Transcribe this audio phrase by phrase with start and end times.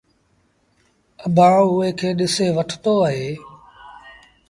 [1.25, 3.27] اڀآنٚ اُئي کي ڏسي وٺتو اهي۔